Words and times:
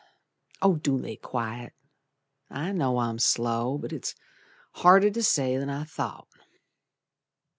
Do 0.81 0.97
lay 0.97 1.15
quiet, 1.15 1.73
I 2.49 2.71
know 2.71 2.97
I'm 2.97 3.19
slow, 3.19 3.77
but 3.77 3.93
it's 3.93 4.15
harder 4.71 5.11
to 5.11 5.21
say 5.21 5.53
'n 5.55 5.69
I 5.69 5.83
thought. 5.83 6.27